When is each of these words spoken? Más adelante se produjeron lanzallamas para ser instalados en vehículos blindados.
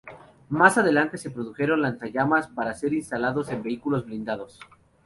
Más 0.49 0.79
adelante 0.79 1.19
se 1.19 1.29
produjeron 1.29 1.79
lanzallamas 1.83 2.47
para 2.47 2.73
ser 2.73 2.91
instalados 2.91 3.49
en 3.49 3.61
vehículos 3.61 4.03
blindados. 4.07 4.59